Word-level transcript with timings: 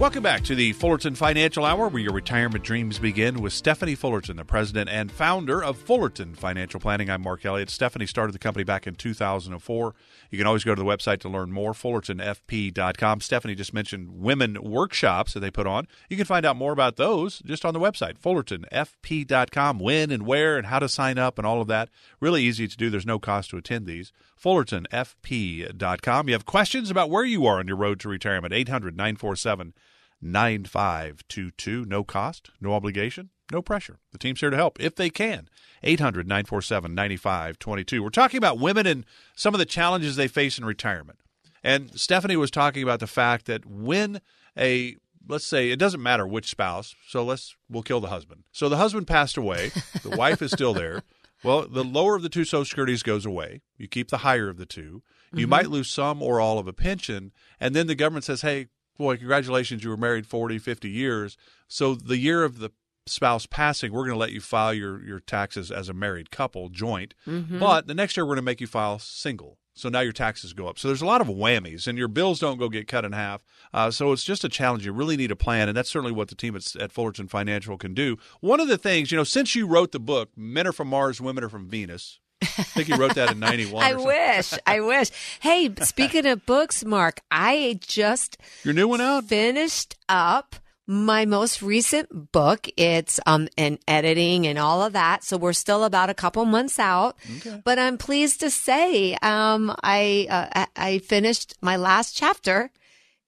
Welcome 0.00 0.24
back 0.24 0.42
to 0.44 0.56
the 0.56 0.72
Fullerton 0.72 1.14
Financial 1.14 1.64
Hour, 1.64 1.86
where 1.86 2.02
your 2.02 2.12
retirement 2.12 2.64
dreams 2.64 2.98
begin 2.98 3.40
with 3.40 3.52
Stephanie 3.52 3.94
Fullerton, 3.94 4.36
the 4.36 4.44
president 4.44 4.90
and 4.90 5.10
founder 5.10 5.62
of 5.62 5.78
Fullerton 5.78 6.34
Financial 6.34 6.80
Planning. 6.80 7.08
I'm 7.08 7.22
Mark 7.22 7.46
Elliott. 7.46 7.70
Stephanie 7.70 8.04
started 8.04 8.32
the 8.32 8.40
company 8.40 8.64
back 8.64 8.88
in 8.88 8.96
2004. 8.96 9.94
You 10.32 10.38
can 10.38 10.48
always 10.48 10.64
go 10.64 10.74
to 10.74 10.82
the 10.82 10.86
website 10.86 11.20
to 11.20 11.28
learn 11.28 11.52
more, 11.52 11.72
fullertonfp.com. 11.74 13.20
Stephanie 13.20 13.54
just 13.54 13.72
mentioned 13.72 14.20
women 14.20 14.58
workshops 14.64 15.32
that 15.32 15.40
they 15.40 15.50
put 15.50 15.68
on. 15.68 15.86
You 16.10 16.16
can 16.16 16.26
find 16.26 16.44
out 16.44 16.56
more 16.56 16.72
about 16.72 16.96
those 16.96 17.38
just 17.38 17.64
on 17.64 17.72
the 17.72 17.78
website, 17.78 18.18
fullertonfp.com, 18.18 19.78
when 19.78 20.10
and 20.10 20.26
where 20.26 20.56
and 20.56 20.66
how 20.66 20.80
to 20.80 20.88
sign 20.88 21.18
up 21.18 21.38
and 21.38 21.46
all 21.46 21.60
of 21.60 21.68
that. 21.68 21.88
Really 22.18 22.42
easy 22.42 22.66
to 22.66 22.76
do. 22.76 22.90
There's 22.90 23.06
no 23.06 23.20
cost 23.20 23.50
to 23.50 23.58
attend 23.58 23.86
these. 23.86 24.12
fullertonfp.com. 24.44 26.28
You 26.28 26.34
have 26.34 26.44
questions 26.44 26.90
about 26.90 27.10
where 27.10 27.24
you 27.24 27.46
are 27.46 27.58
on 27.58 27.66
your 27.66 27.76
road 27.76 27.98
to 28.00 28.08
retirement, 28.08 28.52
800 28.52 28.96
947 28.96 29.72
9522. 30.20 31.84
No 31.86 32.04
cost, 32.04 32.50
no 32.60 32.74
obligation, 32.74 33.30
no 33.50 33.62
pressure. 33.62 33.98
The 34.12 34.18
team's 34.18 34.40
here 34.40 34.50
to 34.50 34.56
help 34.56 34.80
if 34.80 34.96
they 34.96 35.10
can. 35.10 35.48
800 35.82 36.26
947 36.28 36.94
9522. 36.94 38.02
We're 38.02 38.10
talking 38.10 38.38
about 38.38 38.58
women 38.58 38.86
and 38.86 39.06
some 39.34 39.54
of 39.54 39.58
the 39.58 39.66
challenges 39.66 40.16
they 40.16 40.28
face 40.28 40.58
in 40.58 40.64
retirement. 40.64 41.18
And 41.62 41.98
Stephanie 41.98 42.36
was 42.36 42.50
talking 42.50 42.82
about 42.82 43.00
the 43.00 43.06
fact 43.06 43.46
that 43.46 43.64
when 43.64 44.20
a 44.58 44.96
let's 45.26 45.46
say 45.46 45.70
it 45.70 45.78
doesn't 45.78 46.02
matter 46.02 46.26
which 46.26 46.50
spouse, 46.50 46.94
so 47.08 47.24
let's 47.24 47.56
we'll 47.70 47.82
kill 47.82 48.00
the 48.00 48.08
husband. 48.08 48.44
So 48.52 48.68
the 48.68 48.76
husband 48.76 49.06
passed 49.06 49.38
away, 49.38 49.70
the 50.02 50.16
wife 50.16 50.42
is 50.42 50.50
still 50.50 50.74
there. 50.74 51.02
Well, 51.44 51.68
the 51.68 51.84
lower 51.84 52.16
of 52.16 52.22
the 52.22 52.28
two 52.28 52.44
social 52.44 52.64
securities 52.64 53.02
goes 53.02 53.26
away. 53.26 53.62
You 53.76 53.86
keep 53.86 54.08
the 54.08 54.18
higher 54.18 54.48
of 54.48 54.56
the 54.56 54.66
two. 54.66 55.02
You 55.32 55.42
mm-hmm. 55.42 55.50
might 55.50 55.70
lose 55.70 55.90
some 55.90 56.22
or 56.22 56.40
all 56.40 56.58
of 56.58 56.66
a 56.66 56.72
pension, 56.72 57.32
and 57.60 57.74
then 57.74 57.86
the 57.86 57.94
government 57.94 58.24
says, 58.24 58.42
"Hey, 58.42 58.68
boy, 58.96 59.16
congratulations, 59.16 59.84
you 59.84 59.90
were 59.90 59.96
married 59.96 60.26
40, 60.26 60.58
50 60.58 60.88
years. 60.88 61.36
So 61.68 61.94
the 61.94 62.18
year 62.18 62.44
of 62.44 62.58
the 62.58 62.70
spouse 63.06 63.46
passing, 63.46 63.92
we're 63.92 64.02
going 64.02 64.14
to 64.14 64.18
let 64.18 64.32
you 64.32 64.40
file 64.40 64.72
your, 64.72 65.04
your 65.04 65.20
taxes 65.20 65.70
as 65.70 65.88
a 65.88 65.94
married 65.94 66.30
couple, 66.30 66.68
joint. 66.68 67.14
Mm-hmm. 67.26 67.58
But 67.58 67.86
the 67.86 67.94
next 67.94 68.16
year, 68.16 68.24
we're 68.24 68.34
going 68.34 68.36
to 68.36 68.42
make 68.42 68.60
you 68.60 68.66
file 68.66 68.98
single. 68.98 69.58
So 69.74 69.88
now 69.88 70.00
your 70.00 70.12
taxes 70.12 70.52
go 70.52 70.68
up. 70.68 70.78
So 70.78 70.88
there's 70.88 71.02
a 71.02 71.06
lot 71.06 71.20
of 71.20 71.26
whammies, 71.26 71.88
and 71.88 71.98
your 71.98 72.08
bills 72.08 72.38
don't 72.38 72.58
go 72.58 72.68
get 72.68 72.86
cut 72.86 73.04
in 73.04 73.10
half. 73.12 73.44
Uh, 73.72 73.90
so 73.90 74.12
it's 74.12 74.22
just 74.22 74.44
a 74.44 74.48
challenge. 74.48 74.86
You 74.86 74.92
really 74.92 75.16
need 75.16 75.32
a 75.32 75.36
plan, 75.36 75.68
and 75.68 75.76
that's 75.76 75.90
certainly 75.90 76.12
what 76.12 76.28
the 76.28 76.36
team 76.36 76.54
at, 76.54 76.76
at 76.76 76.92
Fullerton 76.92 77.26
Financial 77.26 77.76
can 77.76 77.92
do. 77.92 78.16
One 78.40 78.60
of 78.60 78.68
the 78.68 78.78
things, 78.78 79.10
you 79.10 79.18
know, 79.18 79.24
since 79.24 79.56
you 79.56 79.66
wrote 79.66 79.90
the 79.90 79.98
book, 79.98 80.30
Men 80.36 80.68
Are 80.68 80.72
From 80.72 80.88
Mars, 80.88 81.20
Women 81.20 81.42
Are 81.42 81.48
From 81.48 81.68
Venus, 81.68 82.20
I 82.42 82.46
think 82.46 82.88
you 82.88 82.96
wrote 82.96 83.14
that 83.14 83.32
in 83.32 83.40
91. 83.40 83.82
I 83.84 83.94
wish. 83.94 84.54
I 84.66 84.80
wish. 84.80 85.10
Hey, 85.40 85.74
speaking 85.82 86.26
of 86.26 86.44
books, 86.46 86.84
Mark, 86.84 87.20
I 87.30 87.78
just 87.80 88.36
Your 88.62 88.74
new 88.74 88.86
one 88.88 89.00
out? 89.00 89.24
Finished 89.24 89.96
up 90.08 90.56
my 90.86 91.24
most 91.24 91.62
recent 91.62 92.32
book. 92.32 92.68
It's 92.76 93.18
um 93.26 93.48
in 93.56 93.78
editing 93.88 94.46
and 94.46 94.58
all 94.58 94.82
of 94.82 94.92
that. 94.92 95.24
So 95.24 95.36
we're 95.36 95.52
still 95.52 95.84
about 95.84 96.10
a 96.10 96.14
couple 96.14 96.44
months 96.44 96.78
out. 96.78 97.16
Okay. 97.38 97.60
But 97.64 97.78
I'm 97.78 97.98
pleased 97.98 98.40
to 98.40 98.50
say 98.50 99.14
um 99.22 99.74
I 99.82 100.26
uh, 100.30 100.66
I 100.76 100.98
finished 100.98 101.54
my 101.60 101.76
last 101.76 102.16
chapter 102.16 102.70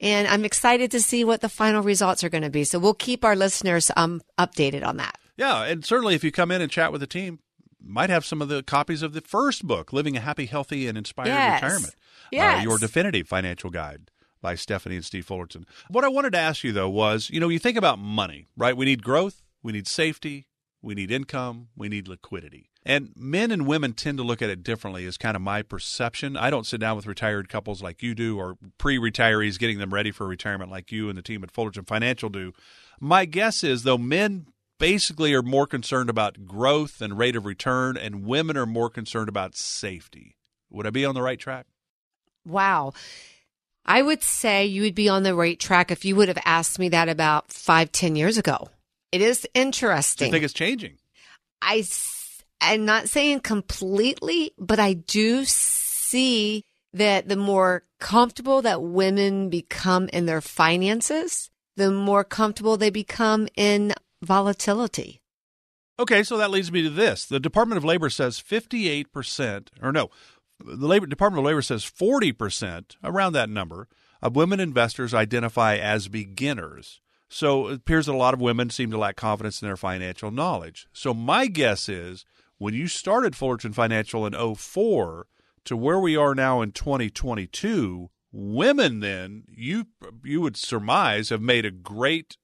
and 0.00 0.28
I'm 0.28 0.44
excited 0.44 0.90
to 0.90 1.00
see 1.00 1.24
what 1.24 1.40
the 1.40 1.48
final 1.48 1.82
results 1.82 2.22
are 2.22 2.28
going 2.28 2.44
to 2.44 2.50
be. 2.50 2.64
So 2.64 2.78
we'll 2.78 2.94
keep 2.94 3.24
our 3.24 3.36
listeners 3.36 3.90
um 3.96 4.20
updated 4.38 4.84
on 4.84 4.98
that. 4.98 5.16
Yeah, 5.36 5.64
and 5.64 5.84
certainly 5.84 6.14
if 6.14 6.24
you 6.24 6.32
come 6.32 6.50
in 6.50 6.62
and 6.62 6.70
chat 6.70 6.92
with 6.92 7.00
the 7.00 7.06
team, 7.06 7.40
might 7.82 8.10
have 8.10 8.24
some 8.24 8.42
of 8.42 8.48
the 8.48 8.62
copies 8.62 9.02
of 9.02 9.12
the 9.12 9.20
first 9.20 9.66
book, 9.66 9.92
Living 9.92 10.16
a 10.16 10.20
Happy, 10.20 10.46
Healthy, 10.46 10.88
and 10.88 10.98
Inspired 10.98 11.28
yes. 11.28 11.62
Retirement. 11.62 11.94
Yes. 12.32 12.60
Uh, 12.60 12.62
your 12.62 12.78
definitive 12.78 13.28
financial 13.28 13.70
guide 13.70 14.10
by 14.40 14.54
Stephanie 14.54 14.96
and 14.96 15.04
Steve 15.04 15.26
Fullerton. 15.26 15.66
What 15.88 16.04
I 16.04 16.08
wanted 16.08 16.32
to 16.32 16.38
ask 16.38 16.64
you, 16.64 16.72
though, 16.72 16.90
was 16.90 17.30
you 17.30 17.40
know, 17.40 17.48
you 17.48 17.58
think 17.58 17.76
about 17.76 17.98
money, 17.98 18.46
right? 18.56 18.76
We 18.76 18.84
need 18.84 19.02
growth, 19.02 19.42
we 19.62 19.72
need 19.72 19.86
safety, 19.86 20.46
we 20.82 20.94
need 20.94 21.10
income, 21.10 21.68
we 21.76 21.88
need 21.88 22.08
liquidity. 22.08 22.70
And 22.84 23.12
men 23.16 23.50
and 23.50 23.66
women 23.66 23.94
tend 23.94 24.18
to 24.18 24.24
look 24.24 24.40
at 24.40 24.48
it 24.48 24.62
differently, 24.62 25.04
is 25.04 25.18
kind 25.18 25.34
of 25.34 25.42
my 25.42 25.62
perception. 25.62 26.36
I 26.36 26.50
don't 26.50 26.66
sit 26.66 26.80
down 26.80 26.94
with 26.94 27.06
retired 27.06 27.48
couples 27.48 27.82
like 27.82 28.00
you 28.00 28.14
do, 28.14 28.38
or 28.38 28.56
pre 28.78 28.96
retirees 28.96 29.58
getting 29.58 29.78
them 29.78 29.92
ready 29.92 30.12
for 30.12 30.26
retirement 30.26 30.70
like 30.70 30.92
you 30.92 31.08
and 31.08 31.18
the 31.18 31.22
team 31.22 31.42
at 31.42 31.50
Fullerton 31.50 31.84
Financial 31.84 32.28
do. 32.28 32.52
My 33.00 33.24
guess 33.24 33.64
is, 33.64 33.82
though, 33.82 33.98
men 33.98 34.46
basically 34.78 35.34
are 35.34 35.42
more 35.42 35.66
concerned 35.66 36.08
about 36.08 36.46
growth 36.46 37.00
and 37.00 37.18
rate 37.18 37.34
of 37.34 37.44
return, 37.44 37.96
and 37.96 38.24
women 38.24 38.56
are 38.56 38.66
more 38.66 38.88
concerned 38.88 39.28
about 39.28 39.56
safety. 39.56 40.36
Would 40.70 40.86
I 40.86 40.90
be 40.90 41.04
on 41.04 41.16
the 41.16 41.22
right 41.22 41.40
track? 41.40 41.66
Wow. 42.44 42.92
I 43.86 44.02
would 44.02 44.22
say 44.22 44.66
you 44.66 44.82
would 44.82 44.96
be 44.96 45.08
on 45.08 45.22
the 45.22 45.34
right 45.34 45.58
track 45.58 45.90
if 45.90 46.04
you 46.04 46.16
would 46.16 46.28
have 46.28 46.42
asked 46.44 46.78
me 46.78 46.88
that 46.88 47.08
about 47.08 47.52
five, 47.52 47.92
ten 47.92 48.16
years 48.16 48.36
ago. 48.36 48.68
It 49.12 49.22
is 49.22 49.48
interesting. 49.54 50.26
Do 50.26 50.26
you 50.26 50.32
think 50.32 50.44
it's 50.44 50.52
changing? 50.52 50.98
I, 51.62 51.86
I'm 52.60 52.84
not 52.84 53.08
saying 53.08 53.40
completely, 53.40 54.50
but 54.58 54.80
I 54.80 54.94
do 54.94 55.44
see 55.44 56.64
that 56.92 57.28
the 57.28 57.36
more 57.36 57.84
comfortable 58.00 58.60
that 58.62 58.82
women 58.82 59.48
become 59.50 60.08
in 60.08 60.26
their 60.26 60.40
finances, 60.40 61.50
the 61.76 61.92
more 61.92 62.24
comfortable 62.24 62.76
they 62.76 62.90
become 62.90 63.46
in 63.56 63.94
volatility. 64.20 65.20
Okay, 65.98 66.22
so 66.22 66.36
that 66.36 66.50
leads 66.50 66.70
me 66.70 66.82
to 66.82 66.90
this. 66.90 67.24
The 67.24 67.40
Department 67.40 67.78
of 67.78 67.84
Labor 67.84 68.10
says 68.10 68.42
58%, 68.42 69.68
or 69.80 69.92
no, 69.92 70.10
the 70.58 70.86
Labor 70.86 71.06
Department 71.06 71.40
of 71.40 71.46
Labor 71.46 71.62
says 71.62 71.84
40%, 71.84 72.96
around 73.04 73.32
that 73.32 73.50
number, 73.50 73.88
of 74.22 74.36
women 74.36 74.60
investors 74.60 75.14
identify 75.14 75.76
as 75.76 76.08
beginners. 76.08 77.00
So 77.28 77.68
it 77.68 77.74
appears 77.74 78.06
that 78.06 78.14
a 78.14 78.16
lot 78.16 78.34
of 78.34 78.40
women 78.40 78.70
seem 78.70 78.90
to 78.90 78.98
lack 78.98 79.16
confidence 79.16 79.60
in 79.60 79.68
their 79.68 79.76
financial 79.76 80.30
knowledge. 80.30 80.86
So 80.92 81.12
my 81.12 81.46
guess 81.46 81.88
is 81.88 82.24
when 82.58 82.74
you 82.74 82.88
started 82.88 83.36
Fullerton 83.36 83.72
Financial 83.72 84.26
in 84.26 84.54
04 84.54 85.26
to 85.64 85.76
where 85.76 85.98
we 85.98 86.16
are 86.16 86.34
now 86.34 86.62
in 86.62 86.72
2022, 86.72 88.10
women 88.32 89.00
then 89.00 89.44
you 89.48 89.86
you 90.22 90.40
would 90.40 90.56
surmise 90.56 91.30
have 91.30 91.40
made 91.40 91.64
a 91.64 91.70
great 91.70 92.36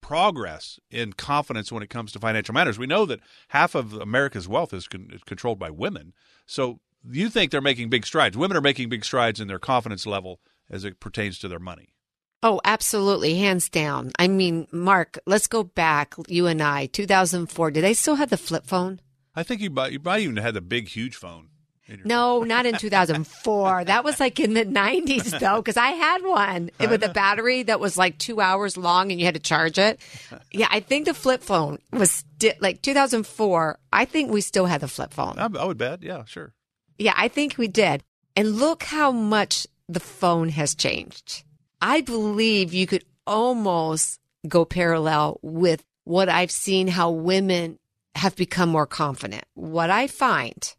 progress 0.00 0.78
in 0.90 1.12
confidence 1.12 1.72
when 1.72 1.82
it 1.82 1.90
comes 1.90 2.12
to 2.12 2.18
financial 2.18 2.54
matters. 2.54 2.78
We 2.78 2.86
know 2.86 3.04
that 3.06 3.20
half 3.48 3.74
of 3.74 3.92
America's 3.92 4.48
wealth 4.48 4.72
is, 4.72 4.86
con- 4.88 5.10
is 5.12 5.22
controlled 5.22 5.58
by 5.58 5.70
women. 5.70 6.12
So 6.46 6.80
you 7.08 7.28
think 7.30 7.50
they're 7.50 7.60
making 7.60 7.88
big 7.90 8.06
strides. 8.06 8.36
Women 8.36 8.56
are 8.56 8.60
making 8.62 8.88
big 8.88 9.04
strides 9.04 9.40
in 9.40 9.48
their 9.48 9.58
confidence 9.58 10.06
level 10.06 10.40
as 10.70 10.84
it 10.84 11.00
pertains 11.00 11.38
to 11.40 11.48
their 11.48 11.58
money. 11.58 11.94
Oh, 12.42 12.60
absolutely. 12.64 13.34
Hands 13.36 13.68
down. 13.68 14.12
I 14.18 14.28
mean, 14.28 14.68
Mark, 14.70 15.18
let's 15.26 15.48
go 15.48 15.64
back, 15.64 16.14
you 16.28 16.46
and 16.46 16.62
I, 16.62 16.86
2004. 16.86 17.70
Did 17.72 17.82
they 17.82 17.94
still 17.94 18.14
have 18.16 18.30
the 18.30 18.36
flip 18.36 18.64
phone? 18.66 19.00
I 19.34 19.42
think 19.42 19.60
you 19.60 19.70
might, 19.70 19.92
you 19.92 20.00
might 20.04 20.20
even 20.22 20.36
had 20.36 20.54
the 20.54 20.60
big, 20.60 20.88
huge 20.88 21.16
phone. 21.16 21.48
No, 22.04 22.42
not 22.42 22.66
in 22.66 22.74
2004. 22.78 23.84
that 23.84 24.04
was 24.04 24.20
like 24.20 24.38
in 24.38 24.52
the 24.54 24.64
90s, 24.66 25.38
though, 25.40 25.56
because 25.56 25.76
I 25.78 25.88
had 25.88 26.22
one 26.22 26.70
with 26.78 27.02
a 27.02 27.08
battery 27.08 27.62
that 27.64 27.80
was 27.80 27.96
like 27.96 28.18
two 28.18 28.40
hours 28.40 28.76
long 28.76 29.10
and 29.10 29.18
you 29.18 29.24
had 29.24 29.34
to 29.34 29.40
charge 29.40 29.78
it. 29.78 29.98
Yeah, 30.52 30.68
I 30.70 30.80
think 30.80 31.06
the 31.06 31.14
flip 31.14 31.42
phone 31.42 31.78
was 31.92 32.24
like 32.60 32.82
2004. 32.82 33.78
I 33.92 34.04
think 34.04 34.30
we 34.30 34.40
still 34.42 34.66
had 34.66 34.80
the 34.80 34.88
flip 34.88 35.12
phone. 35.12 35.38
I, 35.38 35.46
I 35.58 35.64
would 35.64 35.78
bet. 35.78 36.02
Yeah, 36.02 36.24
sure. 36.26 36.52
Yeah, 36.98 37.14
I 37.16 37.28
think 37.28 37.56
we 37.56 37.68
did. 37.68 38.02
And 38.36 38.56
look 38.56 38.82
how 38.84 39.12
much 39.12 39.66
the 39.88 40.00
phone 40.00 40.50
has 40.50 40.74
changed. 40.74 41.44
I 41.80 42.00
believe 42.00 42.74
you 42.74 42.86
could 42.86 43.04
almost 43.26 44.20
go 44.46 44.64
parallel 44.64 45.38
with 45.42 45.84
what 46.04 46.28
I've 46.28 46.50
seen 46.50 46.88
how 46.88 47.10
women 47.10 47.78
have 48.14 48.36
become 48.36 48.68
more 48.68 48.86
confident. 48.86 49.44
What 49.54 49.90
I 49.90 50.06
find 50.06 50.74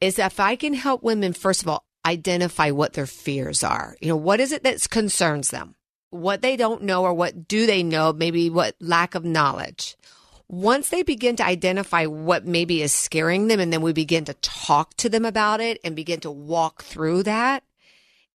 is 0.00 0.18
if 0.18 0.40
I 0.40 0.56
can 0.56 0.74
help 0.74 1.02
women, 1.02 1.32
first 1.32 1.62
of 1.62 1.68
all, 1.68 1.84
identify 2.04 2.70
what 2.70 2.94
their 2.94 3.06
fears 3.06 3.62
are. 3.62 3.96
You 4.00 4.08
know, 4.08 4.16
what 4.16 4.40
is 4.40 4.52
it 4.52 4.64
that 4.64 4.88
concerns 4.88 5.50
them? 5.50 5.74
What 6.10 6.42
they 6.42 6.56
don't 6.56 6.82
know 6.82 7.04
or 7.04 7.14
what 7.14 7.46
do 7.46 7.66
they 7.66 7.82
know? 7.82 8.12
Maybe 8.12 8.50
what 8.50 8.74
lack 8.80 9.14
of 9.14 9.24
knowledge. 9.24 9.96
Once 10.52 10.88
they 10.88 11.04
begin 11.04 11.36
to 11.36 11.46
identify 11.46 12.06
what 12.06 12.44
maybe 12.44 12.82
is 12.82 12.92
scaring 12.92 13.46
them 13.46 13.60
and 13.60 13.72
then 13.72 13.80
we 13.80 13.92
begin 13.92 14.24
to 14.24 14.34
talk 14.34 14.92
to 14.96 15.08
them 15.08 15.24
about 15.24 15.60
it 15.60 15.78
and 15.84 15.94
begin 15.94 16.18
to 16.18 16.28
walk 16.28 16.82
through 16.82 17.22
that. 17.22 17.62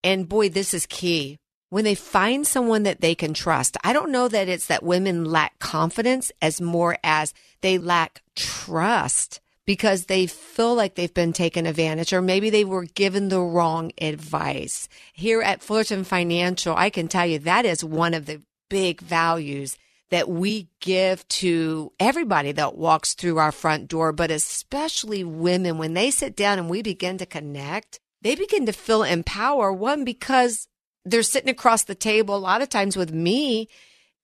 And 0.05 0.29
boy, 0.29 0.50
this 0.50 0.75
is 0.75 0.85
key. 0.85 1.38
When 1.70 1.85
they 1.85 1.94
find 1.94 2.47
someone 2.47 2.82
that 2.82 3.00
they 3.00 3.14
can 3.14 3.32
trust, 3.32 3.79
I 3.82 3.94
don't 3.94 4.12
know 4.12 4.29
that 4.29 4.47
it's 4.47 4.67
that 4.67 4.82
women 4.82 5.25
lack 5.25 5.59
confidence 5.59 6.31
as 6.43 6.61
more 6.61 6.99
as 7.03 7.32
they 7.62 7.79
lack 7.79 8.20
trust 8.37 9.41
because 9.64 10.05
they 10.05 10.26
feel 10.26 10.75
like 10.75 10.97
they've 10.97 11.14
been 11.14 11.32
taken 11.32 11.64
advantage 11.64 12.12
or 12.12 12.20
maybe 12.20 12.50
they 12.50 12.67
were 12.67 12.85
given 12.85 13.31
the 13.31 13.41
wrong 13.41 13.91
advice. 13.99 14.87
Here 15.14 15.41
at 15.41 15.62
Fullerton 15.62 16.05
Financial, 16.05 16.76
I 16.76 16.91
can 16.91 17.09
tell 17.09 17.25
you 17.25 17.38
that 17.38 17.64
is 17.64 17.82
one 17.82 18.12
of 18.12 18.26
the 18.26 18.43
big 18.69 19.00
values 19.00 19.79
that 20.12 20.29
we 20.29 20.69
give 20.81 21.26
to 21.26 21.91
everybody 21.99 22.53
that 22.53 22.76
walks 22.76 23.14
through 23.14 23.38
our 23.38 23.50
front 23.50 23.88
door, 23.88 24.12
but 24.12 24.31
especially 24.31 25.25
women 25.25 25.79
when 25.79 25.94
they 25.94 26.11
sit 26.11 26.37
down 26.37 26.59
and 26.59 26.69
we 26.69 26.82
begin 26.82 27.17
to 27.17 27.25
connect, 27.25 27.99
they 28.20 28.35
begin 28.35 28.67
to 28.67 28.73
feel 28.73 29.03
empowered. 29.03 29.73
One, 29.79 30.05
because 30.05 30.69
they're 31.06 31.23
sitting 31.23 31.49
across 31.49 31.85
the 31.85 31.94
table 31.94 32.37
a 32.37 32.38
lot 32.38 32.61
of 32.61 32.69
times 32.69 32.94
with 32.94 33.11
me 33.11 33.70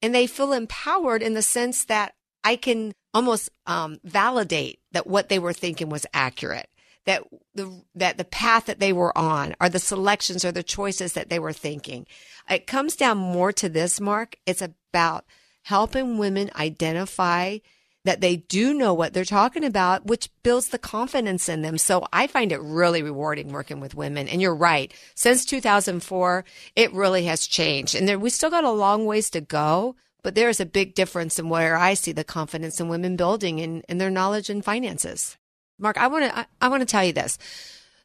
and 0.03 0.15
they 0.15 0.27
feel 0.27 0.53
empowered 0.53 1.23
in 1.23 1.33
the 1.33 1.41
sense 1.41 1.87
that 1.87 2.13
I 2.45 2.57
can 2.57 2.93
almost 3.15 3.49
um, 3.67 3.99
validate 4.05 4.81
that 4.93 5.07
what 5.07 5.31
they 5.31 5.39
were 5.39 5.55
thinking 5.55 5.89
was 5.89 6.05
accurate. 6.13 6.69
That 7.07 7.23
the 7.55 7.83
that 7.95 8.19
the 8.19 8.25
path 8.25 8.67
that 8.67 8.79
they 8.79 8.93
were 8.93 9.17
on, 9.17 9.57
or 9.59 9.71
the 9.71 9.79
selections, 9.79 10.45
or 10.45 10.53
the 10.53 10.63
choices 10.63 11.15
that 11.15 11.31
they 11.31 11.39
were 11.39 11.55
thinking, 11.55 12.07
it 12.51 12.67
comes 12.67 12.95
down 12.95 13.17
more 13.17 13.51
to 13.53 13.71
this. 13.71 13.99
Mark, 13.99 14.37
it's 14.45 14.61
about 14.61 15.25
helping 15.69 16.17
women 16.17 16.51
identify 16.57 17.59
that 18.05 18.23
they 18.23 18.37
do 18.37 18.73
know 18.73 18.95
what 18.95 19.13
they're 19.13 19.23
talking 19.23 19.65
about, 19.65 20.07
which 20.07 20.31
builds 20.43 20.69
the 20.69 20.79
confidence 20.79 21.47
in 21.47 21.61
them. 21.61 21.77
So 21.77 22.07
I 22.11 22.27
find 22.27 22.53
it 22.53 22.61
really 22.63 23.03
rewarding 23.03 23.53
working 23.53 23.79
with 23.79 23.95
women. 23.95 24.29
And 24.29 24.41
you're 24.41 24.55
right. 24.55 24.91
Since 25.15 25.45
2004, 25.45 26.43
it 26.75 26.91
really 26.95 27.25
has 27.27 27.47
changed. 27.47 27.95
And 27.95 28.09
there, 28.09 28.19
we 28.19 28.31
still 28.31 28.49
got 28.49 28.65
a 28.65 28.71
long 28.71 29.05
ways 29.05 29.29
to 29.31 29.43
go, 29.43 29.95
but 30.23 30.35
there 30.35 30.49
is 30.49 30.59
a 30.59 30.65
big 30.65 30.95
difference 30.95 31.39
in 31.39 31.51
where 31.51 31.77
I 31.77 31.93
see 31.93 32.13
the 32.13 32.25
confidence 32.25 32.81
in 32.81 32.89
women 32.89 33.17
building 33.17 33.59
in, 33.59 33.83
in 33.91 33.99
their 33.99 34.09
knowledge 34.09 34.49
and 34.49 34.65
finances. 34.65 35.37
Mark, 35.79 35.99
I 35.99 36.07
want 36.07 36.25
to, 36.25 36.39
I, 36.39 36.47
I 36.63 36.69
want 36.69 36.81
to 36.81 36.87
tell 36.87 37.05
you 37.05 37.13
this. 37.13 37.37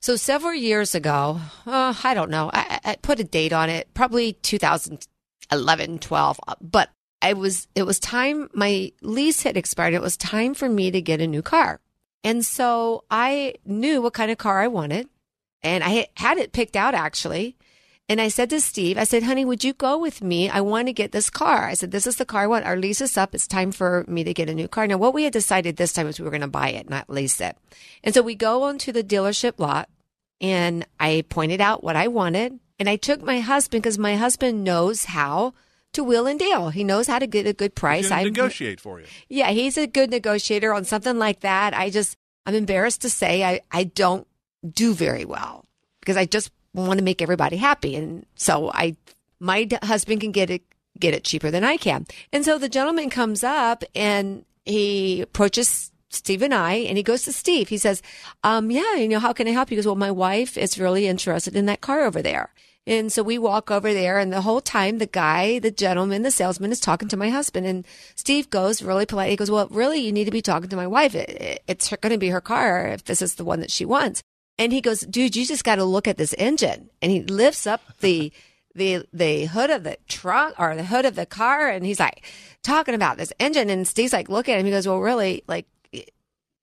So 0.02 0.18
several 0.18 0.54
years 0.54 0.96
ago, 0.96 1.40
uh, 1.66 1.94
I 2.04 2.14
don't 2.14 2.30
know, 2.30 2.52
I, 2.54 2.82
I 2.84 2.96
put 3.02 3.22
a 3.22 3.24
date 3.24 3.54
on 3.54 3.70
it, 3.70 3.88
probably 3.94 4.34
2011, 4.34 6.00
12, 6.00 6.40
but 6.60 6.90
I 7.24 7.34
was, 7.34 7.68
it 7.74 7.84
was 7.84 8.00
time, 8.00 8.50
my 8.54 8.92
lease 9.02 9.44
had 9.44 9.58
expired. 9.58 9.94
It 9.94 10.02
was 10.02 10.18
time 10.18 10.54
for 10.54 10.70
me 10.70 10.92
to 10.92 11.02
get 11.02 11.22
a 11.22 11.28
new 11.28 11.42
car. 11.42 11.80
And 12.24 12.46
so 12.46 13.06
I 13.10 13.56
knew 13.66 14.02
what 14.02 14.14
kind 14.14 14.30
of 14.30 14.38
car 14.38 14.62
I 14.62 14.68
wanted 14.68 15.10
and 15.64 15.84
I 15.84 16.08
had 16.18 16.38
it 16.38 16.52
picked 16.52 16.76
out 16.76 16.94
actually. 16.94 17.56
And 18.10 18.20
I 18.20 18.28
said 18.28 18.50
to 18.50 18.60
Steve, 18.60 18.98
I 18.98 19.06
said, 19.06 19.24
honey, 19.24 19.46
would 19.46 19.64
you 19.64 19.74
go 19.74 19.98
with 19.98 20.22
me? 20.22 20.50
I 20.50 20.60
want 20.60 20.88
to 20.88 20.94
get 20.94 21.14
this 21.14 21.30
car. 21.30 21.66
I 21.66 21.74
said, 21.74 21.92
this 21.92 22.06
is 22.06 22.18
the 22.18 22.26
car 22.26 22.42
I 22.42 22.48
want. 22.48 22.66
Our 22.66 22.76
lease 22.76 23.00
is 23.00 23.18
up. 23.18 23.34
It's 23.34 23.48
time 23.48 23.72
for 23.72 24.04
me 24.10 24.26
to 24.26 24.34
get 24.34 24.50
a 24.50 24.54
new 24.54 24.68
car. 24.68 24.86
Now, 24.88 24.98
what 24.98 25.14
we 25.14 25.24
had 25.24 25.32
decided 25.32 25.78
this 25.78 25.94
time 25.94 26.06
was 26.06 26.20
we 26.20 26.26
were 26.26 26.30
going 26.30 26.42
to 26.42 26.48
buy 26.48 26.70
it, 26.70 26.90
not 26.90 27.10
lease 27.10 27.40
it. 27.40 27.58
And 28.04 28.14
so 28.14 28.22
we 28.22 28.36
go 28.36 28.64
onto 28.64 28.92
the 28.92 29.06
dealership 29.06 29.54
lot 29.58 29.90
and 30.42 30.86
I 31.00 31.24
pointed 31.30 31.62
out 31.62 31.82
what 31.82 31.96
I 31.96 32.10
wanted. 32.10 32.60
And 32.78 32.90
I 32.90 32.98
took 32.98 33.24
my 33.24 33.40
husband 33.40 33.84
because 33.84 33.98
my 33.98 34.18
husband 34.18 34.66
knows 34.66 35.06
how 35.06 35.54
to 35.94 36.04
wheel 36.04 36.28
and 36.28 36.40
deal. 36.40 36.70
He 36.70 36.84
knows 36.84 37.08
how 37.08 37.20
to 37.20 37.28
get 37.28 37.48
a 37.48 37.54
good 37.54 37.76
price. 37.76 38.12
I 38.12 38.24
negotiate 38.24 38.80
for 38.80 39.00
you. 39.00 39.08
Yeah, 39.30 39.52
he's 39.52 39.78
a 39.78 39.88
good 39.88 40.10
negotiator 40.12 40.74
on 40.74 40.86
something 40.86 41.18
like 41.18 41.42
that. 41.42 41.74
I 41.74 41.90
just, 41.90 42.18
I'm 42.46 42.56
embarrassed 42.56 43.02
to 43.04 43.10
say 43.10 43.44
I, 43.44 43.62
I 43.72 43.86
don't 43.86 44.28
do 44.70 44.94
very 44.94 45.26
well 45.26 45.66
because 46.00 46.18
I 46.18 46.26
just 46.26 46.52
want 46.74 46.98
to 46.98 47.04
make 47.04 47.22
everybody 47.22 47.58
happy. 47.58 47.96
And 47.96 48.26
so 48.36 48.72
I, 48.74 48.96
my 49.40 49.68
husband 49.84 50.22
can 50.22 50.32
get 50.32 50.50
it, 50.50 50.64
get 51.00 51.14
it 51.14 51.24
cheaper 51.24 51.52
than 51.52 51.64
I 51.64 51.78
can. 51.78 52.06
And 52.32 52.44
so 52.44 52.58
the 52.58 52.70
gentleman 52.70 53.10
comes 53.10 53.44
up 53.44 53.84
and 53.96 54.46
he 54.66 55.22
approaches 55.22 55.92
Steve 56.10 56.44
and 56.44 56.54
I, 56.54 56.74
and 56.76 56.96
he 56.96 57.04
goes 57.04 57.24
to 57.24 57.34
Steve. 57.34 57.70
He 57.70 57.78
says, 57.78 58.02
um, 58.44 58.70
yeah, 58.70 58.96
you 58.96 59.08
know, 59.08 59.20
how 59.20 59.34
can 59.34 59.48
I 59.48 59.52
help 59.52 59.72
you? 59.72 59.76
He 59.76 59.78
goes, 59.78 59.88
well, 59.88 59.96
my 59.96 60.12
wife 60.12 60.58
is 60.58 60.80
really 60.80 61.08
interested 61.08 61.56
in 61.56 61.66
that 61.66 61.82
car 61.82 62.02
over 62.02 62.22
there. 62.22 62.54
And 62.86 63.12
so 63.12 63.24
we 63.24 63.38
walk 63.38 63.72
over 63.72 63.94
there 63.94 64.20
and 64.20 64.32
the 64.32 64.42
whole 64.42 64.60
time 64.60 64.98
the 64.98 65.06
guy, 65.06 65.60
the 65.60 65.72
gentleman, 65.72 66.24
the 66.24 66.32
salesman 66.32 66.72
is 66.72 66.82
talking 66.82 67.08
to 67.08 67.18
my 67.18 67.30
husband 67.30 67.66
and 67.66 67.86
Steve 68.16 68.50
goes 68.50 68.84
really 68.84 69.06
polite. 69.06 69.30
He 69.30 69.38
goes, 69.38 69.50
well, 69.50 69.68
really, 69.72 70.00
you 70.00 70.12
need 70.12 70.26
to 70.26 70.32
be 70.32 70.42
talking 70.42 70.70
to 70.70 70.76
my 70.76 70.88
wife. 70.88 71.16
It, 71.16 71.30
it, 71.30 71.64
it's 71.68 71.90
going 71.90 72.12
to 72.12 72.18
be 72.18 72.30
her 72.30 72.42
car 72.42 72.88
if 72.88 73.06
this 73.06 73.22
is 73.22 73.36
the 73.36 73.46
one 73.46 73.62
that 73.62 73.72
she 73.72 73.86
wants. 73.86 74.22
And 74.58 74.74
he 74.74 74.82
goes, 74.82 75.02
dude, 75.02 75.36
you 75.36 75.46
just 75.46 75.64
got 75.64 75.76
to 75.76 75.86
look 75.86 76.08
at 76.08 76.18
this 76.18 76.36
engine. 76.38 76.90
And 77.02 77.12
he 77.12 77.22
lifts 77.22 77.66
up 77.66 77.82
the, 78.02 78.34
the, 78.76 79.06
the 79.14 79.46
hood 79.46 79.70
of 79.70 79.84
the 79.84 79.98
trunk 80.10 80.56
or 80.60 80.76
the 80.76 80.84
hood 80.84 81.06
of 81.06 81.16
the 81.16 81.26
car. 81.26 81.70
And 81.70 81.86
he's 81.86 82.02
like 82.02 82.26
talking 82.64 82.96
about 82.96 83.18
this 83.18 83.32
engine. 83.40 83.70
And 83.70 83.88
Steve's 83.88 84.14
like, 84.14 84.28
look 84.28 84.50
at 84.50 84.60
him. 84.60 84.66
He 84.66 84.72
goes, 84.72 84.88
well, 84.88 85.00
really, 85.00 85.44
like, 85.48 85.68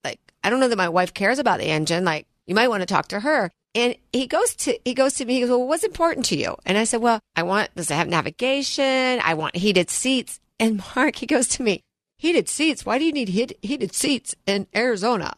like, 0.04 0.20
I 0.44 0.50
don't 0.50 0.60
know 0.60 0.68
that 0.68 0.76
my 0.76 0.88
wife 0.90 1.14
cares 1.14 1.38
about 1.38 1.60
the 1.60 1.66
engine. 1.66 2.04
Like, 2.04 2.26
you 2.46 2.54
might 2.54 2.68
want 2.68 2.82
to 2.82 2.86
talk 2.86 3.08
to 3.08 3.20
her. 3.20 3.50
And 3.74 3.94
he 4.12 4.26
goes 4.26 4.54
to 4.56 4.78
he 4.84 4.94
goes 4.94 5.14
to 5.14 5.24
me. 5.24 5.34
He 5.34 5.40
goes, 5.40 5.50
"Well, 5.50 5.66
what's 5.66 5.84
important 5.84 6.26
to 6.26 6.36
you?" 6.36 6.56
And 6.66 6.76
I 6.76 6.84
said, 6.84 7.00
"Well, 7.00 7.20
I 7.36 7.42
want 7.44 7.74
does 7.74 7.90
it 7.90 7.94
have 7.94 8.08
navigation? 8.08 9.20
I 9.22 9.34
want 9.34 9.56
heated 9.56 9.90
seats." 9.90 10.40
And 10.58 10.82
Mark, 10.96 11.16
he 11.16 11.26
goes 11.26 11.46
to 11.48 11.62
me, 11.62 11.80
"Heated 12.18 12.48
seats? 12.48 12.84
Why 12.84 12.98
do 12.98 13.04
you 13.04 13.12
need 13.12 13.28
heat, 13.28 13.56
heated 13.62 13.94
seats 13.94 14.34
in 14.46 14.66
Arizona?" 14.74 15.34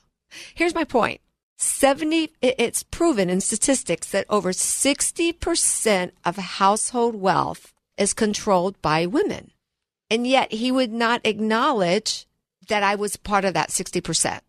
Here's 0.54 0.74
my 0.74 0.84
point: 0.84 1.20
seventy. 1.58 2.30
It's 2.40 2.82
proven 2.82 3.28
in 3.28 3.42
statistics 3.42 4.08
that 4.10 4.26
over 4.30 4.54
sixty 4.54 5.32
percent 5.32 6.14
of 6.24 6.36
household 6.36 7.14
wealth 7.16 7.74
is 7.98 8.14
controlled 8.14 8.80
by 8.80 9.04
women, 9.04 9.50
and 10.08 10.26
yet 10.26 10.52
he 10.52 10.72
would 10.72 10.90
not 10.90 11.20
acknowledge 11.24 12.26
that 12.68 12.82
I 12.82 12.94
was 12.94 13.16
part 13.16 13.44
of 13.44 13.52
that 13.52 13.70
sixty 13.70 14.00
percent. 14.00 14.42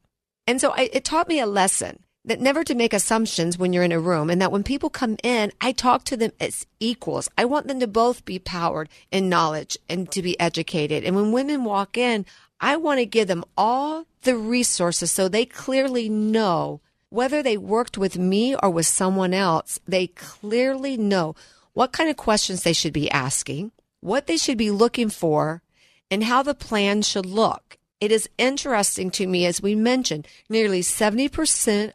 And 0.47 0.61
so 0.61 0.71
I, 0.71 0.89
it 0.93 1.03
taught 1.03 1.27
me 1.27 1.39
a 1.39 1.45
lesson 1.45 2.02
that 2.25 2.39
never 2.39 2.63
to 2.63 2.75
make 2.75 2.93
assumptions 2.93 3.57
when 3.57 3.73
you're 3.73 3.83
in 3.83 3.91
a 3.91 3.99
room 3.99 4.29
and 4.29 4.41
that 4.41 4.51
when 4.51 4.63
people 4.63 4.89
come 4.89 5.17
in, 5.23 5.51
I 5.59 5.71
talk 5.71 6.05
to 6.05 6.17
them 6.17 6.31
as 6.39 6.65
equals. 6.79 7.29
I 7.37 7.45
want 7.45 7.67
them 7.67 7.79
to 7.81 7.87
both 7.87 8.23
be 8.23 8.39
powered 8.39 8.89
in 9.11 9.29
knowledge 9.29 9.77
and 9.89 10.09
to 10.11 10.21
be 10.21 10.39
educated. 10.39 11.03
And 11.03 11.15
when 11.15 11.31
women 11.31 11.65
walk 11.65 11.97
in, 11.97 12.25
I 12.61 12.77
want 12.77 12.99
to 12.99 13.05
give 13.05 13.27
them 13.27 13.43
all 13.57 14.05
the 14.21 14.37
resources 14.37 15.11
so 15.11 15.27
they 15.27 15.45
clearly 15.45 16.07
know 16.07 16.79
whether 17.09 17.43
they 17.43 17.57
worked 17.57 17.97
with 17.97 18.17
me 18.17 18.55
or 18.55 18.71
with 18.71 18.87
someone 18.87 19.33
else, 19.35 19.79
they 19.87 20.07
clearly 20.07 20.97
know 20.97 21.35
what 21.73 21.91
kind 21.91 22.09
of 22.09 22.17
questions 22.17 22.63
they 22.63 22.73
should 22.73 22.93
be 22.93 23.11
asking, 23.11 23.71
what 23.99 24.25
they 24.25 24.37
should 24.37 24.57
be 24.57 24.71
looking 24.71 25.09
for, 25.09 25.61
and 26.09 26.23
how 26.23 26.41
the 26.41 26.55
plan 26.55 27.01
should 27.01 27.25
look. 27.25 27.77
It 27.99 28.11
is 28.11 28.29
interesting 28.37 29.11
to 29.11 29.27
me, 29.27 29.45
as 29.45 29.61
we 29.61 29.75
mentioned, 29.75 30.27
nearly 30.49 30.81
70% 30.81 31.93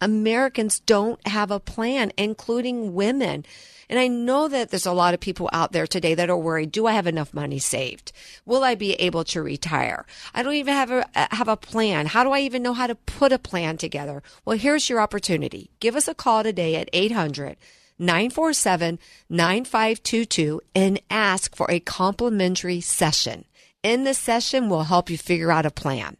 Americans 0.00 0.80
don't 0.80 1.24
have 1.26 1.50
a 1.50 1.60
plan, 1.60 2.12
including 2.16 2.94
women. 2.94 3.44
And 3.88 3.98
I 3.98 4.06
know 4.06 4.48
that 4.48 4.70
there's 4.70 4.86
a 4.86 4.92
lot 4.92 5.14
of 5.14 5.20
people 5.20 5.48
out 5.52 5.72
there 5.72 5.86
today 5.86 6.14
that 6.14 6.28
are 6.28 6.36
worried. 6.36 6.72
Do 6.72 6.86
I 6.86 6.92
have 6.92 7.06
enough 7.06 7.32
money 7.32 7.58
saved? 7.58 8.12
Will 8.44 8.62
I 8.62 8.74
be 8.74 8.92
able 8.94 9.24
to 9.24 9.42
retire? 9.42 10.04
I 10.34 10.42
don't 10.42 10.54
even 10.54 10.74
have 10.74 10.90
a, 10.90 11.08
uh, 11.14 11.26
have 11.30 11.48
a 11.48 11.56
plan. 11.56 12.06
How 12.06 12.22
do 12.22 12.30
I 12.30 12.40
even 12.40 12.62
know 12.62 12.74
how 12.74 12.86
to 12.86 12.94
put 12.94 13.32
a 13.32 13.38
plan 13.38 13.78
together? 13.78 14.22
Well, 14.44 14.58
here's 14.58 14.90
your 14.90 15.00
opportunity. 15.00 15.70
Give 15.80 15.96
us 15.96 16.06
a 16.06 16.14
call 16.14 16.42
today 16.42 16.76
at 16.76 16.90
800 16.92 17.56
947 17.98 18.98
9522 19.28 20.60
and 20.74 21.00
ask 21.10 21.56
for 21.56 21.68
a 21.70 21.80
complimentary 21.80 22.80
session. 22.80 23.44
In 23.82 24.04
this 24.04 24.18
session, 24.18 24.68
we'll 24.68 24.84
help 24.84 25.08
you 25.10 25.18
figure 25.18 25.50
out 25.50 25.66
a 25.66 25.70
plan. 25.70 26.16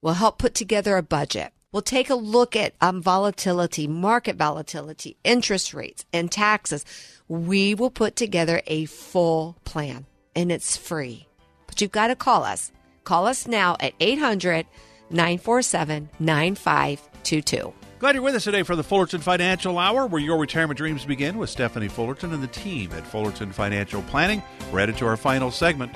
We'll 0.00 0.14
help 0.14 0.38
put 0.38 0.54
together 0.54 0.96
a 0.96 1.02
budget. 1.02 1.52
We'll 1.70 1.82
take 1.82 2.08
a 2.08 2.14
look 2.14 2.56
at 2.56 2.74
um, 2.80 3.02
volatility, 3.02 3.86
market 3.86 4.36
volatility, 4.36 5.18
interest 5.22 5.74
rates, 5.74 6.06
and 6.14 6.32
taxes. 6.32 6.84
We 7.28 7.74
will 7.74 7.90
put 7.90 8.16
together 8.16 8.62
a 8.66 8.86
full 8.86 9.56
plan 9.64 10.06
and 10.34 10.50
it's 10.50 10.76
free. 10.76 11.26
But 11.66 11.80
you've 11.80 11.92
got 11.92 12.06
to 12.06 12.16
call 12.16 12.44
us. 12.44 12.72
Call 13.04 13.26
us 13.26 13.46
now 13.46 13.76
at 13.80 13.92
800 14.00 14.66
947 15.10 16.08
9522. 16.18 17.74
Glad 17.98 18.14
you're 18.14 18.22
with 18.22 18.34
us 18.34 18.44
today 18.44 18.62
for 18.62 18.76
the 18.76 18.84
Fullerton 18.84 19.20
Financial 19.20 19.76
Hour, 19.76 20.06
where 20.06 20.22
your 20.22 20.38
retirement 20.38 20.78
dreams 20.78 21.04
begin 21.04 21.36
with 21.36 21.50
Stephanie 21.50 21.88
Fullerton 21.88 22.32
and 22.32 22.42
the 22.42 22.48
team 22.48 22.92
at 22.92 23.06
Fullerton 23.06 23.52
Financial 23.52 24.02
Planning. 24.02 24.42
We're 24.72 24.80
headed 24.80 24.96
to 24.98 25.06
our 25.06 25.16
final 25.16 25.50
segment 25.50 25.92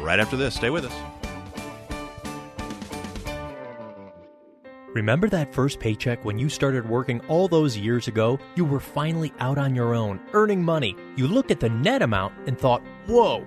right 0.00 0.20
after 0.20 0.36
this. 0.36 0.54
Stay 0.54 0.70
with 0.70 0.84
us. 0.84 1.15
Remember 4.96 5.28
that 5.28 5.52
first 5.52 5.78
paycheck 5.78 6.24
when 6.24 6.38
you 6.38 6.48
started 6.48 6.88
working 6.88 7.20
all 7.28 7.48
those 7.48 7.76
years 7.76 8.08
ago? 8.08 8.38
You 8.54 8.64
were 8.64 8.80
finally 8.80 9.30
out 9.40 9.58
on 9.58 9.74
your 9.74 9.94
own, 9.94 10.18
earning 10.32 10.62
money. 10.62 10.96
You 11.16 11.28
looked 11.28 11.50
at 11.50 11.60
the 11.60 11.68
net 11.68 12.00
amount 12.00 12.32
and 12.46 12.58
thought, 12.58 12.80
whoa, 13.06 13.46